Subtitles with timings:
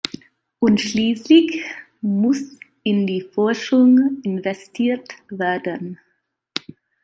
[0.57, 1.63] Und schließlich
[2.01, 5.99] muss in die Forschung investiert werden.